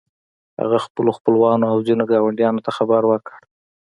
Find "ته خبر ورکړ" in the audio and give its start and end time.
2.65-3.37